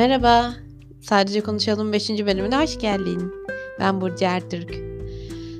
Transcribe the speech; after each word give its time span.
Merhaba. 0.00 0.54
Sadece 1.00 1.40
Konuşalım 1.40 1.92
5. 1.92 2.10
bölümüne 2.10 2.56
hoş 2.56 2.78
geldin. 2.78 3.32
Ben 3.80 4.00
Burcu 4.00 4.24
Ertürk. 4.24 4.74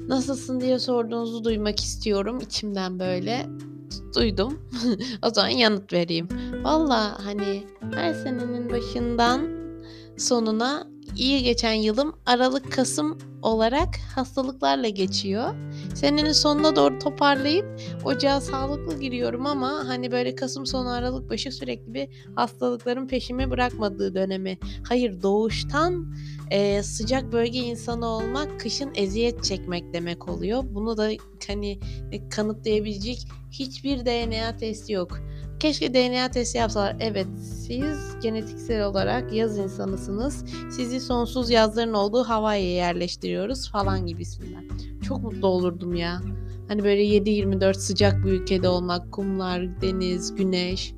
Nasılsın 0.09 0.61
diye 0.61 0.79
sorduğunuzu 0.79 1.45
duymak 1.45 1.81
istiyorum 1.81 2.39
içimden 2.41 2.99
böyle. 2.99 3.47
Duydum. 4.17 4.59
o 5.23 5.31
zaman 5.31 5.49
yanıt 5.49 5.93
vereyim. 5.93 6.29
Valla 6.63 7.27
hani 7.27 7.63
her 7.95 8.15
senenin 8.15 8.71
başından 8.71 9.49
sonuna 10.17 10.87
iyi 11.17 11.43
geçen 11.43 11.73
yılım 11.73 12.17
Aralık 12.27 12.73
Kasım 12.73 13.19
olarak 13.43 13.89
hastalıklarla 14.15 14.89
geçiyor. 14.89 15.55
Senenin 15.95 16.33
sonuna 16.33 16.77
doğru 16.77 16.99
toparlayıp 16.99 17.81
ocağa 18.05 18.41
sağlıklı 18.41 19.01
giriyorum 19.01 19.47
ama 19.47 19.85
hani 19.87 20.13
böyle 20.13 20.35
Kasım 20.35 20.67
sonu 20.67 20.91
Aralık 20.91 21.31
başı 21.31 21.53
sürekli 21.53 21.95
bir 21.95 22.09
hastalıkların 22.37 23.09
peşimi 23.09 23.51
bırakmadığı 23.51 24.15
dönemi. 24.15 24.59
Hayır 24.89 25.23
doğuştan 25.23 26.15
e, 26.51 26.83
sıcak 26.83 27.33
bölge 27.33 27.59
insanı 27.59 28.07
olmak 28.07 28.61
kışın 28.61 28.91
eziyet 28.95 29.45
çekmek 29.45 29.93
demek 29.93 30.29
oluyor. 30.29 30.63
Bunu 30.71 30.97
da 30.97 31.11
hani 31.47 31.81
kanıtlayabilecek 32.31 33.29
hiçbir 33.51 34.07
DNA 34.07 34.57
testi 34.57 34.93
yok. 34.93 35.21
Keşke 35.61 35.95
DNA 35.95 36.31
testi 36.31 36.59
yapsalar. 36.59 36.97
Evet 37.01 37.27
siz 37.67 38.21
genetiksel 38.23 38.85
olarak 38.85 39.33
yaz 39.33 39.59
insanısınız. 39.59 40.45
Sizi 40.71 41.01
sonsuz 41.01 41.51
yazların 41.51 41.93
olduğu 41.93 42.25
Hawaii'ye 42.25 42.73
yerleştiriyoruz 42.73 43.71
falan 43.71 44.07
gibisinden. 44.07 44.65
Çok 45.09 45.23
mutlu 45.23 45.49
olurdum 45.49 45.95
ya. 45.95 46.21
Hani 46.69 46.85
böyle 46.85 47.03
7-24 47.03 47.75
sıcak 47.75 48.25
bir 48.25 48.31
ülkede 48.31 48.69
olmak, 48.69 49.13
kumlar, 49.13 49.81
deniz, 49.81 50.35
güneş. 50.35 50.95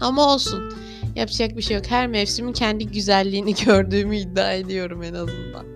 Ama 0.00 0.34
olsun. 0.34 0.72
Yapacak 1.16 1.56
bir 1.56 1.62
şey 1.62 1.76
yok. 1.76 1.86
Her 1.88 2.06
mevsimin 2.06 2.52
kendi 2.52 2.86
güzelliğini 2.86 3.54
gördüğümü 3.64 4.16
iddia 4.16 4.52
ediyorum 4.52 5.02
en 5.02 5.14
azından. 5.14 5.66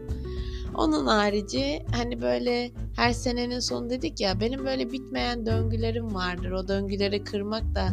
Onun 0.74 1.06
harici 1.06 1.82
hani 1.92 2.22
böyle 2.22 2.70
her 2.98 3.12
senenin 3.12 3.60
sonu 3.60 3.90
dedik 3.90 4.20
ya 4.20 4.40
benim 4.40 4.64
böyle 4.64 4.92
bitmeyen 4.92 5.46
döngülerim 5.46 6.14
vardır. 6.14 6.50
O 6.50 6.68
döngüleri 6.68 7.24
kırmak 7.24 7.74
da 7.74 7.88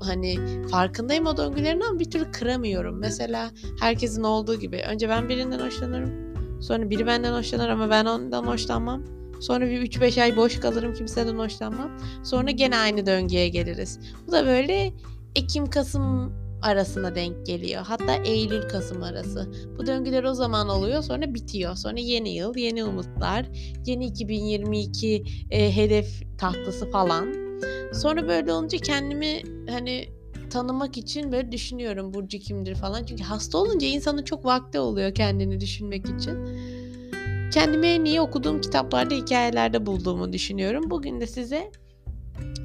hani 0.00 0.38
farkındayım 0.70 1.26
o 1.26 1.36
döngülerin 1.36 1.80
ama 1.80 1.98
bir 1.98 2.10
türlü 2.10 2.30
kıramıyorum. 2.30 2.98
Mesela 2.98 3.50
herkesin 3.80 4.22
olduğu 4.22 4.54
gibi 4.54 4.82
önce 4.88 5.08
ben 5.08 5.28
birinden 5.28 5.58
hoşlanırım. 5.58 6.34
Sonra 6.62 6.90
biri 6.90 7.06
benden 7.06 7.32
hoşlanır 7.32 7.68
ama 7.68 7.90
ben 7.90 8.04
ondan 8.04 8.44
hoşlanmam. 8.44 9.04
Sonra 9.40 9.66
bir 9.66 9.82
3-5 9.82 10.22
ay 10.22 10.36
boş 10.36 10.60
kalırım 10.60 10.94
kimseden 10.94 11.38
hoşlanmam. 11.38 11.90
Sonra 12.22 12.50
gene 12.50 12.76
aynı 12.76 13.06
döngüye 13.06 13.48
geliriz. 13.48 14.00
Bu 14.26 14.32
da 14.32 14.46
böyle 14.46 14.92
Ekim-Kasım 15.34 16.32
arasına 16.64 17.14
denk 17.14 17.46
geliyor. 17.46 17.82
Hatta 17.86 18.14
Eylül-Kasım 18.14 19.02
arası. 19.02 19.52
Bu 19.78 19.86
döngüler 19.86 20.24
o 20.24 20.34
zaman 20.34 20.68
oluyor 20.68 21.02
sonra 21.02 21.34
bitiyor. 21.34 21.76
Sonra 21.76 22.00
yeni 22.00 22.34
yıl, 22.34 22.56
yeni 22.56 22.84
umutlar, 22.84 23.46
yeni 23.86 24.06
2022 24.06 25.24
e, 25.50 25.76
hedef 25.76 26.38
tahtası 26.38 26.90
falan. 26.90 27.34
Sonra 27.92 28.28
böyle 28.28 28.52
olunca 28.52 28.78
kendimi 28.78 29.42
hani 29.68 30.08
tanımak 30.50 30.96
için 30.96 31.32
böyle 31.32 31.52
düşünüyorum 31.52 32.14
Burcu 32.14 32.38
kimdir 32.38 32.74
falan. 32.74 33.04
Çünkü 33.04 33.24
hasta 33.24 33.58
olunca 33.58 33.86
insanın 33.86 34.22
çok 34.22 34.44
vakti 34.44 34.78
oluyor 34.78 35.14
kendini 35.14 35.60
düşünmek 35.60 36.04
için. 36.06 36.38
Kendime 37.50 38.04
niye 38.04 38.20
okuduğum 38.20 38.60
kitaplarda, 38.60 39.14
hikayelerde 39.14 39.86
bulduğumu 39.86 40.32
düşünüyorum. 40.32 40.90
Bugün 40.90 41.20
de 41.20 41.26
size 41.26 41.70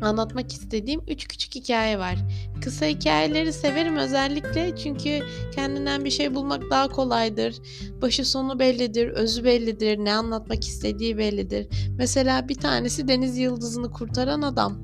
anlatmak 0.01 0.51
istediğim 0.51 1.01
3 1.07 1.27
küçük 1.27 1.55
hikaye 1.55 1.99
var. 1.99 2.17
Kısa 2.63 2.85
hikayeleri 2.85 3.53
severim 3.53 3.95
özellikle 3.95 4.75
çünkü 4.75 5.19
kendinden 5.55 6.05
bir 6.05 6.09
şey 6.09 6.35
bulmak 6.35 6.63
daha 6.71 6.87
kolaydır. 6.87 7.55
Başı 8.01 8.25
sonu 8.25 8.59
bellidir, 8.59 9.07
özü 9.07 9.43
bellidir, 9.43 9.97
ne 9.97 10.13
anlatmak 10.13 10.63
istediği 10.63 11.17
bellidir. 11.17 11.67
Mesela 11.97 12.49
bir 12.49 12.55
tanesi 12.55 13.07
Deniz 13.07 13.37
Yıldızı'nı 13.37 13.91
kurtaran 13.91 14.41
adam. 14.41 14.77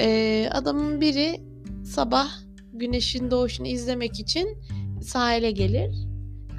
Ee, 0.00 0.48
adamın 0.52 1.00
biri 1.00 1.40
sabah 1.84 2.28
güneşin 2.72 3.30
doğuşunu 3.30 3.66
izlemek 3.66 4.20
için 4.20 4.58
sahile 5.02 5.50
gelir 5.50 6.07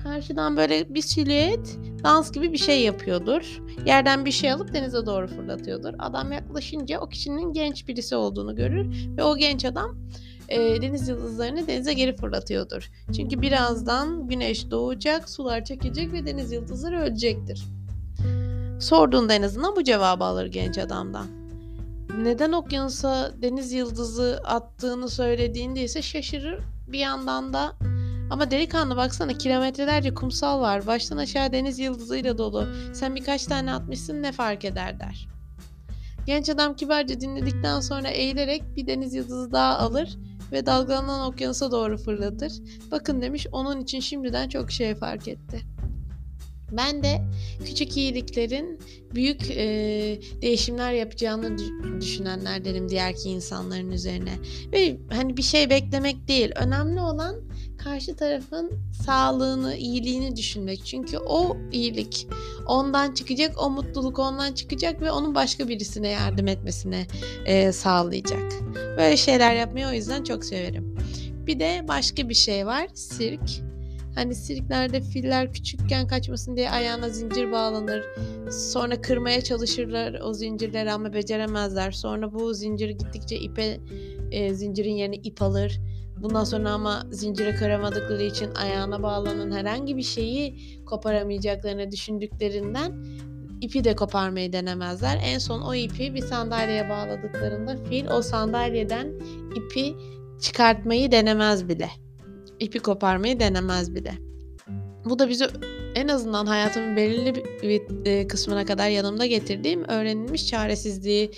Karşıdan 0.03 0.57
böyle 0.57 0.93
bir 0.95 1.01
silüet 1.01 1.77
dans 2.03 2.31
gibi 2.31 2.53
bir 2.53 2.57
şey 2.57 2.81
yapıyordur. 2.81 3.61
Yerden 3.85 4.25
bir 4.25 4.31
şey 4.31 4.51
alıp 4.51 4.73
denize 4.73 5.05
doğru 5.05 5.27
fırlatıyordur. 5.27 5.93
Adam 5.99 6.31
yaklaşınca 6.31 6.99
o 6.99 7.09
kişinin 7.09 7.53
genç 7.53 7.87
birisi 7.87 8.15
olduğunu 8.15 8.55
görür 8.55 8.87
ve 9.17 9.23
o 9.23 9.37
genç 9.37 9.65
adam 9.65 9.97
e, 10.49 10.81
deniz 10.81 11.07
yıldızlarını 11.09 11.67
denize 11.67 11.93
geri 11.93 12.15
fırlatıyordur. 12.15 12.91
Çünkü 13.15 13.41
birazdan 13.41 14.27
güneş 14.27 14.71
doğacak, 14.71 15.29
sular 15.29 15.65
çekecek 15.65 16.13
ve 16.13 16.25
deniz 16.25 16.51
yıldızları 16.51 16.99
ölecektir. 16.99 17.63
Sorduğunda 18.79 19.33
en 19.33 19.41
azından 19.41 19.75
bu 19.75 19.83
cevabı 19.83 20.23
alır 20.23 20.45
genç 20.45 20.77
adamdan. 20.77 21.27
Neden 22.23 22.51
okyanusa 22.51 23.31
deniz 23.41 23.71
yıldızı 23.73 24.41
attığını 24.45 25.09
söylediğinde 25.09 25.83
ise 25.83 26.01
şaşırır. 26.01 26.59
Bir 26.87 26.99
yandan 26.99 27.53
da 27.53 27.75
ama 28.29 28.51
delikanlı 28.51 28.95
baksana 28.97 29.33
kilometrelerce 29.33 30.13
kumsal 30.13 30.61
var. 30.61 30.87
Baştan 30.87 31.17
aşağı 31.17 31.51
deniz 31.51 31.79
yıldızıyla 31.79 32.37
dolu. 32.37 32.67
Sen 32.93 33.15
birkaç 33.15 33.45
tane 33.45 33.73
atmışsın 33.73 34.23
ne 34.23 34.31
fark 34.31 34.65
eder 34.65 34.99
der. 34.99 35.27
Genç 36.25 36.49
adam 36.49 36.75
kibarca 36.75 37.19
dinledikten 37.19 37.79
sonra 37.79 38.07
eğilerek 38.07 38.63
bir 38.75 38.87
deniz 38.87 39.13
yıldızı 39.13 39.51
daha 39.51 39.77
alır 39.77 40.17
ve 40.51 40.65
dalgalanan 40.65 41.27
okyanusa 41.27 41.71
doğru 41.71 41.97
fırlatır. 41.97 42.53
Bakın 42.91 43.21
demiş 43.21 43.47
onun 43.51 43.81
için 43.81 43.99
şimdiden 43.99 44.49
çok 44.49 44.71
şey 44.71 44.95
fark 44.95 45.27
etti. 45.27 45.61
Ben 46.71 47.03
de 47.03 47.21
küçük 47.65 47.97
iyiliklerin 47.97 48.79
büyük 49.15 49.51
e, 49.51 49.65
değişimler 50.41 50.93
yapacağını 50.93 51.57
düşünenlerdenim 52.01 52.89
diğerki 52.89 53.29
insanların 53.29 53.91
üzerine. 53.91 54.33
Ve 54.71 54.97
hani 55.09 55.37
bir 55.37 55.41
şey 55.41 55.69
beklemek 55.69 56.27
değil. 56.27 56.51
Önemli 56.55 57.01
olan 57.01 57.35
karşı 57.83 58.15
tarafın 58.15 58.71
sağlığını, 59.05 59.75
iyiliğini 59.75 60.35
düşünmek. 60.35 60.85
Çünkü 60.85 61.17
o 61.17 61.57
iyilik 61.71 62.27
ondan 62.65 63.13
çıkacak, 63.13 63.63
o 63.63 63.69
mutluluk 63.69 64.19
ondan 64.19 64.53
çıkacak 64.53 65.01
ve 65.01 65.11
onun 65.11 65.35
başka 65.35 65.67
birisine 65.67 66.09
yardım 66.09 66.47
etmesine 66.47 67.07
e, 67.45 67.71
sağlayacak. 67.71 68.51
Böyle 68.97 69.17
şeyler 69.17 69.55
yapmayı 69.55 69.87
o 69.87 69.91
yüzden 69.91 70.23
çok 70.23 70.45
severim. 70.45 70.95
Bir 71.47 71.59
de 71.59 71.85
başka 71.87 72.29
bir 72.29 72.33
şey 72.33 72.65
var, 72.65 72.87
sirk. 72.93 73.69
Hani 74.15 74.35
sirklerde 74.35 75.01
filler 75.01 75.53
küçükken 75.53 76.07
kaçmasın 76.07 76.55
diye 76.55 76.69
ayağına 76.69 77.09
zincir 77.09 77.51
bağlanır. 77.51 78.03
Sonra 78.51 79.01
kırmaya 79.01 79.43
çalışırlar 79.43 80.19
o 80.23 80.33
zincirleri 80.33 80.91
ama 80.91 81.13
beceremezler. 81.13 81.91
Sonra 81.91 82.33
bu 82.33 82.53
zincir 82.53 82.89
gittikçe 82.89 83.35
ipe 83.35 83.79
e, 84.31 84.53
zincirin 84.53 84.93
yerine 84.93 85.15
ip 85.15 85.41
alır. 85.41 85.79
Bundan 86.21 86.43
sonra 86.43 86.71
ama 86.71 87.03
zincire 87.11 87.55
kıramadıkları 87.55 88.23
için 88.23 88.55
ayağına 88.55 89.03
bağlanan 89.03 89.51
herhangi 89.51 89.97
bir 89.97 90.03
şeyi 90.03 90.59
koparamayacaklarını 90.85 91.91
düşündüklerinden 91.91 93.03
ipi 93.61 93.83
de 93.83 93.95
koparmayı 93.95 94.53
denemezler. 94.53 95.19
En 95.23 95.37
son 95.37 95.61
o 95.61 95.75
ipi 95.75 96.15
bir 96.15 96.21
sandalyeye 96.21 96.89
bağladıklarında 96.89 97.83
fil 97.83 98.07
o 98.07 98.21
sandalyeden 98.21 99.13
ipi 99.55 99.95
çıkartmayı 100.41 101.11
denemez 101.11 101.69
bile. 101.69 101.89
İpi 102.59 102.79
koparmayı 102.79 103.39
denemez 103.39 103.95
bile. 103.95 104.13
Bu 105.05 105.19
da 105.19 105.29
bizi 105.29 105.47
en 105.95 106.07
azından 106.07 106.45
hayatımın 106.45 106.95
belirli 106.95 107.35
bir 107.35 108.05
e, 108.05 108.27
kısmına 108.27 108.65
kadar 108.65 108.89
yanımda 108.89 109.25
getirdiğim 109.25 109.83
öğrenilmiş 109.83 110.47
çaresizliği 110.47 111.31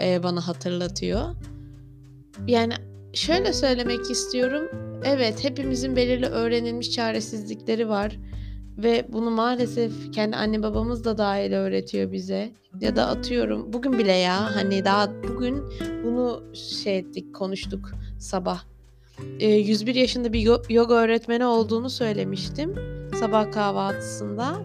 e, 0.00 0.22
bana 0.22 0.48
hatırlatıyor. 0.48 1.22
Yani 2.46 2.74
şöyle 3.14 3.52
söylemek 3.52 4.10
istiyorum. 4.10 4.68
Evet 5.04 5.44
hepimizin 5.44 5.96
belirli 5.96 6.26
öğrenilmiş 6.26 6.90
çaresizlikleri 6.90 7.88
var. 7.88 8.18
Ve 8.78 9.06
bunu 9.08 9.30
maalesef 9.30 10.12
kendi 10.12 10.36
anne 10.36 10.62
babamız 10.62 11.04
da 11.04 11.18
dahil 11.18 11.52
öğretiyor 11.52 12.12
bize. 12.12 12.52
Ya 12.80 12.96
da 12.96 13.06
atıyorum 13.06 13.72
bugün 13.72 13.98
bile 13.98 14.12
ya 14.12 14.56
hani 14.56 14.84
daha 14.84 15.10
bugün 15.28 15.62
bunu 16.04 16.42
şey 16.54 16.98
ettik 16.98 17.34
konuştuk 17.34 17.90
sabah. 18.18 18.64
E, 19.40 19.48
101 19.48 19.94
yaşında 19.94 20.32
bir 20.32 20.70
yoga 20.70 20.94
öğretmeni 20.94 21.44
olduğunu 21.44 21.90
söylemiştim 21.90 22.74
sabah 23.20 23.52
kahvaltısında. 23.52 24.62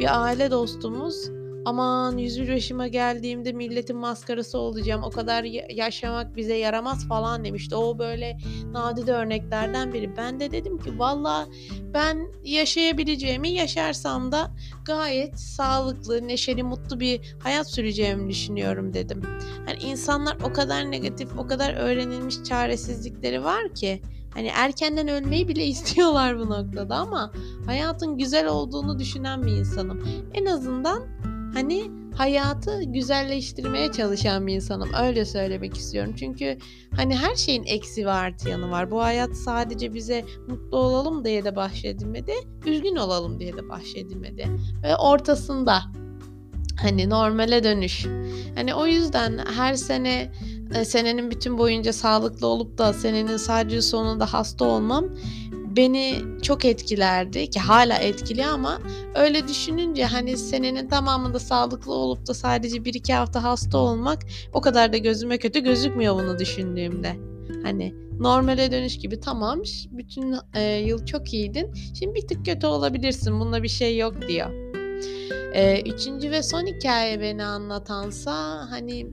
Bir 0.00 0.22
aile 0.22 0.50
dostumuz 0.50 1.41
aman 1.64 2.18
101 2.18 2.48
yaşıma 2.48 2.86
geldiğimde 2.86 3.52
milletin 3.52 3.96
maskarası 3.96 4.58
olacağım 4.58 5.02
o 5.02 5.10
kadar 5.10 5.44
yaşamak 5.70 6.36
bize 6.36 6.54
yaramaz 6.54 7.08
falan 7.08 7.44
demişti. 7.44 7.76
O 7.76 7.98
böyle 7.98 8.38
nadide 8.72 9.12
örneklerden 9.12 9.92
biri. 9.92 10.16
Ben 10.16 10.40
de 10.40 10.50
dedim 10.50 10.78
ki 10.78 10.98
valla 10.98 11.46
ben 11.94 12.28
yaşayabileceğimi 12.44 13.48
yaşarsam 13.48 14.32
da 14.32 14.50
gayet 14.84 15.40
sağlıklı, 15.40 16.28
neşeli, 16.28 16.62
mutlu 16.62 17.00
bir 17.00 17.36
hayat 17.42 17.70
süreceğimi 17.70 18.28
düşünüyorum 18.28 18.94
dedim. 18.94 19.22
Hani 19.66 19.78
insanlar 19.78 20.36
o 20.44 20.52
kadar 20.52 20.90
negatif, 20.90 21.38
o 21.38 21.46
kadar 21.46 21.74
öğrenilmiş 21.74 22.44
çaresizlikleri 22.44 23.44
var 23.44 23.74
ki 23.74 24.02
Hani 24.34 24.46
erkenden 24.46 25.08
ölmeyi 25.08 25.48
bile 25.48 25.66
istiyorlar 25.66 26.38
bu 26.38 26.50
noktada 26.50 26.96
ama 26.96 27.32
hayatın 27.66 28.18
güzel 28.18 28.46
olduğunu 28.46 28.98
düşünen 28.98 29.42
bir 29.46 29.52
insanım. 29.52 30.02
En 30.34 30.46
azından 30.46 31.02
hani 31.54 31.90
hayatı 32.16 32.82
güzelleştirmeye 32.82 33.92
çalışan 33.92 34.46
bir 34.46 34.54
insanım. 34.54 34.88
Öyle 35.02 35.24
söylemek 35.24 35.76
istiyorum. 35.76 36.14
Çünkü 36.18 36.58
hani 36.96 37.16
her 37.16 37.34
şeyin 37.34 37.64
eksi 37.64 38.06
ve 38.06 38.10
artı 38.10 38.48
yanı 38.48 38.70
var. 38.70 38.90
Bu 38.90 39.02
hayat 39.02 39.36
sadece 39.36 39.94
bize 39.94 40.24
mutlu 40.48 40.76
olalım 40.76 41.24
diye 41.24 41.44
de 41.44 41.56
bahşedilmedi, 41.56 42.32
üzgün 42.66 42.96
olalım 42.96 43.40
diye 43.40 43.52
de 43.56 43.68
bahşedilmedi. 43.68 44.48
Ve 44.82 44.96
ortasında 44.96 45.82
hani 46.82 47.10
normale 47.10 47.64
dönüş. 47.64 48.06
Hani 48.54 48.74
o 48.74 48.86
yüzden 48.86 49.38
her 49.56 49.74
sene 49.74 50.32
e, 50.74 50.84
senenin 50.84 51.30
bütün 51.30 51.58
boyunca 51.58 51.92
sağlıklı 51.92 52.46
olup 52.46 52.78
da 52.78 52.92
senenin 52.92 53.36
sadece 53.36 53.82
sonunda 53.82 54.32
hasta 54.32 54.64
olmam 54.64 55.04
beni 55.76 56.22
çok 56.42 56.64
etkilerdi 56.64 57.50
ki 57.50 57.60
hala 57.60 57.98
etkili 57.98 58.46
ama 58.46 58.78
öyle 59.14 59.48
düşününce 59.48 60.04
hani 60.04 60.36
senenin 60.36 60.88
tamamında 60.88 61.38
sağlıklı 61.38 61.92
olup 61.92 62.26
da 62.26 62.34
sadece 62.34 62.84
bir 62.84 62.94
iki 62.94 63.12
hafta 63.12 63.42
hasta 63.42 63.78
olmak 63.78 64.22
o 64.52 64.60
kadar 64.60 64.92
da 64.92 64.96
gözüme 64.96 65.38
kötü 65.38 65.60
gözükmüyor 65.60 66.14
bunu 66.14 66.38
düşündüğümde. 66.38 67.16
Hani 67.62 67.94
normale 68.18 68.72
dönüş 68.72 68.98
gibi 68.98 69.20
tamam 69.20 69.62
bütün 69.90 70.34
e, 70.54 70.62
yıl 70.62 71.06
çok 71.06 71.34
iyiydin 71.34 71.74
şimdi 71.98 72.14
bir 72.14 72.28
tık 72.28 72.46
kötü 72.46 72.66
olabilirsin 72.66 73.40
bunda 73.40 73.62
bir 73.62 73.68
şey 73.68 73.98
yok 73.98 74.28
diyor. 74.28 74.50
E, 75.54 75.80
üçüncü 75.80 76.30
ve 76.30 76.42
son 76.42 76.66
hikaye 76.66 77.20
beni 77.20 77.44
anlatansa 77.44 78.32
hani 78.70 79.06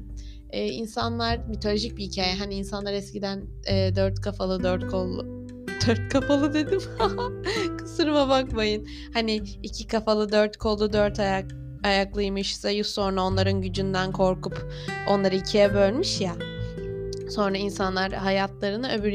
e, 0.50 0.68
insanlar 0.68 1.38
mitolojik 1.38 1.98
bir 1.98 2.04
hikaye 2.04 2.36
hani 2.36 2.56
insanlar 2.56 2.94
eskiden 2.94 3.46
e, 3.68 3.96
dört 3.96 4.22
kafalı 4.22 4.64
dört 4.64 4.88
kollu 4.88 5.39
dört 5.88 6.10
kafalı 6.10 6.54
dedim. 6.54 6.82
Kusuruma 7.80 8.30
bakmayın. 8.30 8.88
Hani 9.14 9.36
iki 9.64 9.88
kafalı 9.88 10.32
dört 10.32 10.58
kollu 10.58 10.94
dört 10.94 11.20
ayak 11.20 11.52
ayaklıymış 11.84 12.58
Zeus 12.58 12.88
sonra 12.88 13.22
onların 13.22 13.62
gücünden 13.62 14.12
korkup 14.12 14.72
onları 15.10 15.36
ikiye 15.36 15.74
bölmüş 15.74 16.22
ya. 16.22 16.36
Sonra 17.30 17.58
insanlar 17.58 18.12
hayatlarını 18.12 18.92
öbür 18.92 19.12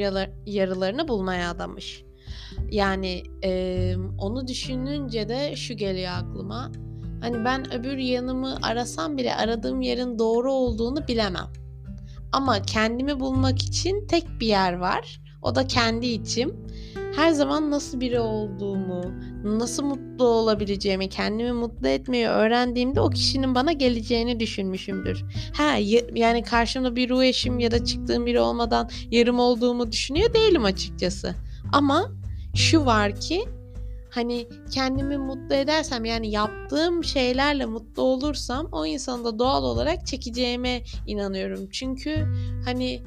yarılarını 0.46 1.08
bulmaya 1.08 1.50
adamış. 1.50 2.04
Yani 2.70 3.22
e, 3.44 3.94
onu 4.18 4.48
düşününce 4.48 5.28
de 5.28 5.56
şu 5.56 5.74
geliyor 5.74 6.12
aklıma. 6.12 6.72
Hani 7.20 7.44
ben 7.44 7.74
öbür 7.74 7.96
yanımı 7.96 8.58
arasam 8.62 9.16
bile 9.16 9.34
aradığım 9.34 9.80
yerin 9.80 10.18
doğru 10.18 10.52
olduğunu 10.52 11.08
bilemem. 11.08 11.46
Ama 12.32 12.62
kendimi 12.62 13.20
bulmak 13.20 13.62
için 13.62 14.06
tek 14.06 14.26
bir 14.40 14.46
yer 14.46 14.72
var. 14.72 15.20
O 15.44 15.54
da 15.54 15.66
kendi 15.66 16.06
içim. 16.06 16.64
Her 17.16 17.32
zaman 17.32 17.70
nasıl 17.70 18.00
biri 18.00 18.20
olduğumu, 18.20 19.02
nasıl 19.44 19.84
mutlu 19.84 20.24
olabileceğimi, 20.24 21.08
kendimi 21.08 21.52
mutlu 21.52 21.88
etmeyi 21.88 22.26
öğrendiğimde 22.26 23.00
o 23.00 23.10
kişinin 23.10 23.54
bana 23.54 23.72
geleceğini 23.72 24.40
düşünmüşümdür. 24.40 25.24
Ha 25.56 25.76
yani 26.14 26.42
karşımda 26.42 26.96
bir 26.96 27.10
ruh 27.10 27.22
eşim 27.22 27.58
ya 27.58 27.70
da 27.70 27.84
çıktığım 27.84 28.26
biri 28.26 28.40
olmadan 28.40 28.90
yarım 29.10 29.38
olduğumu 29.38 29.92
düşünüyor 29.92 30.34
değilim 30.34 30.64
açıkçası. 30.64 31.34
Ama 31.72 32.10
şu 32.54 32.84
var 32.86 33.20
ki 33.20 33.44
hani 34.10 34.48
kendimi 34.70 35.18
mutlu 35.18 35.54
edersem 35.54 36.04
yani 36.04 36.30
yaptığım 36.30 37.04
şeylerle 37.04 37.66
mutlu 37.66 38.02
olursam 38.02 38.68
o 38.72 38.86
insanı 38.86 39.24
da 39.24 39.38
doğal 39.38 39.64
olarak 39.64 40.06
çekeceğime 40.06 40.82
inanıyorum. 41.06 41.68
Çünkü 41.70 42.26
hani 42.64 43.02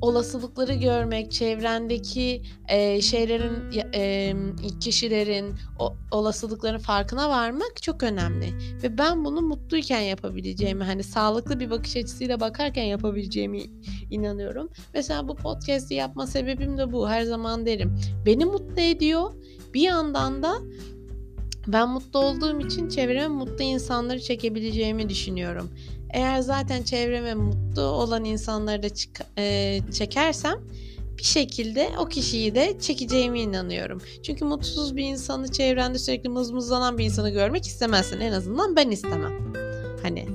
olasılıkları 0.00 0.74
görmek, 0.74 1.32
çevrendeki 1.32 2.42
e, 2.68 3.00
şeylerin, 3.00 3.82
e, 3.94 4.34
kişilerin 4.80 5.54
o, 5.78 5.94
olasılıkların 6.10 6.78
farkına 6.78 7.28
varmak 7.28 7.82
çok 7.82 8.02
önemli. 8.02 8.46
Ve 8.82 8.98
ben 8.98 9.24
bunu 9.24 9.42
mutluyken 9.42 10.00
yapabileceğimi, 10.00 10.84
hani 10.84 11.02
sağlıklı 11.02 11.60
bir 11.60 11.70
bakış 11.70 11.96
açısıyla 11.96 12.40
bakarken 12.40 12.84
yapabileceğimi 12.84 13.62
inanıyorum. 14.10 14.70
Mesela 14.94 15.28
bu 15.28 15.34
podcast'i 15.34 15.94
yapma 15.94 16.26
sebebim 16.26 16.78
de 16.78 16.92
bu. 16.92 17.08
Her 17.08 17.22
zaman 17.22 17.66
derim. 17.66 17.96
Beni 18.26 18.44
mutlu 18.44 18.80
ediyor. 18.80 19.30
Bir 19.74 19.80
yandan 19.80 20.42
da 20.42 20.58
ben 21.66 21.88
mutlu 21.88 22.18
olduğum 22.18 22.60
için 22.60 22.88
çevreme 22.88 23.28
mutlu 23.28 23.64
insanları 23.64 24.20
çekebileceğimi 24.20 25.08
düşünüyorum. 25.08 25.70
Eğer 26.10 26.40
zaten 26.40 26.82
çevreme 26.82 27.34
mutlu 27.34 27.82
olan 27.82 28.24
insanları 28.24 28.82
da 28.82 28.88
e, 29.38 29.80
çekersem 29.92 30.58
bir 31.18 31.24
şekilde 31.24 31.90
o 31.98 32.08
kişiyi 32.08 32.54
de 32.54 32.76
çekeceğime 32.80 33.40
inanıyorum. 33.40 34.02
Çünkü 34.22 34.44
mutsuz 34.44 34.96
bir 34.96 35.04
insanı 35.04 35.52
çevrende 35.52 35.98
sürekli 35.98 36.28
mızmızlanan 36.28 36.98
bir 36.98 37.04
insanı 37.04 37.30
görmek 37.30 37.66
istemezsin. 37.66 38.20
En 38.20 38.32
azından 38.32 38.76
ben 38.76 38.90
istemem. 38.90 39.52
Hani 40.02 40.26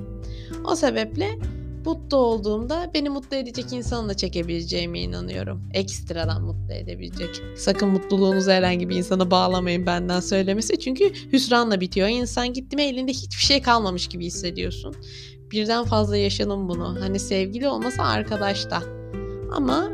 o 0.65 0.75
sebeple 0.75 1.39
mutlu 1.85 2.17
olduğumda 2.17 2.91
beni 2.93 3.09
mutlu 3.09 3.37
edecek 3.37 3.65
insanı 3.71 4.09
da 4.09 4.13
çekebileceğime 4.13 4.99
inanıyorum. 4.99 5.61
Ekstradan 5.73 6.41
mutlu 6.41 6.73
edebilecek. 6.73 7.29
Sakın 7.57 7.89
mutluluğunuzu 7.89 8.51
herhangi 8.51 8.89
bir 8.89 8.95
insana 8.95 9.31
bağlamayın 9.31 9.85
benden 9.85 10.19
söylemesi. 10.19 10.79
Çünkü 10.79 11.13
hüsranla 11.33 11.81
bitiyor. 11.81 12.07
İnsan 12.07 12.53
gitti 12.53 12.75
mi 12.75 12.83
elinde 12.83 13.11
hiçbir 13.11 13.43
şey 13.43 13.61
kalmamış 13.61 14.07
gibi 14.07 14.25
hissediyorsun 14.25 14.95
birden 15.51 15.85
fazla 15.85 16.17
yaşadım 16.17 16.69
bunu. 16.69 16.97
Hani 16.99 17.19
sevgili 17.19 17.67
olmasa 17.67 18.03
arkadaşta. 18.03 18.83
Ama 19.51 19.89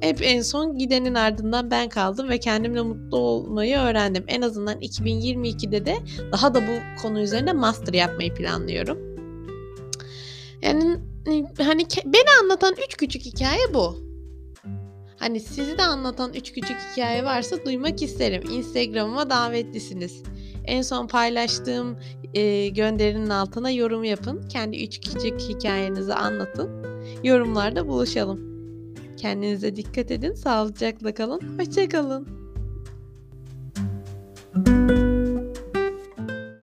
hep 0.00 0.22
en 0.22 0.42
son 0.42 0.78
gidenin 0.78 1.14
ardından 1.14 1.70
ben 1.70 1.88
kaldım 1.88 2.28
ve 2.28 2.38
kendimle 2.38 2.82
mutlu 2.82 3.18
olmayı 3.18 3.76
öğrendim. 3.78 4.24
En 4.28 4.42
azından 4.42 4.80
2022'de 4.80 5.86
de 5.86 5.96
daha 6.32 6.54
da 6.54 6.62
bu 6.62 7.02
konu 7.02 7.20
üzerine 7.20 7.52
master 7.52 7.92
yapmayı 7.92 8.34
planlıyorum. 8.34 8.98
Yani 10.62 10.96
hani 11.58 11.86
beni 12.04 12.42
anlatan 12.42 12.74
üç 12.86 12.96
küçük 12.96 13.22
hikaye 13.22 13.74
bu. 13.74 14.06
Hani 15.18 15.40
sizi 15.40 15.78
de 15.78 15.82
anlatan 15.82 16.34
üç 16.34 16.52
küçük 16.52 16.76
hikaye 16.92 17.24
varsa 17.24 17.64
duymak 17.64 18.02
isterim. 18.02 18.42
Instagram'ıma 18.50 19.30
davetlisiniz. 19.30 20.22
En 20.66 20.82
son 20.82 21.06
paylaştığım 21.06 21.96
e, 22.34 22.68
gönderinin 22.68 23.30
altına 23.30 23.70
yorum 23.70 24.04
yapın. 24.04 24.48
Kendi 24.48 24.84
üç 24.84 25.00
küçük 25.00 25.40
hikayenizi 25.40 26.14
anlatın. 26.14 26.70
Yorumlarda 27.24 27.88
buluşalım. 27.88 28.40
Kendinize 29.16 29.76
dikkat 29.76 30.10
edin. 30.10 30.34
Sağlıcakla 30.34 31.14
kalın. 31.14 31.58
Hoşçakalın. 31.58 32.45